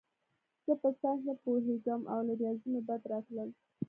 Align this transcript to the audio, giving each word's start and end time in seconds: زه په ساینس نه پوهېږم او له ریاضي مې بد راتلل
زه 0.65 0.73
په 0.81 0.89
ساینس 0.99 1.21
نه 1.27 1.33
پوهېږم 1.43 2.01
او 2.11 2.19
له 2.27 2.33
ریاضي 2.39 2.67
مې 2.73 2.81
بد 2.87 3.01
راتلل 3.11 3.49